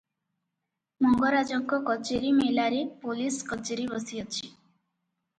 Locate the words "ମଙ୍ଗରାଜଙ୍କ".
1.05-1.77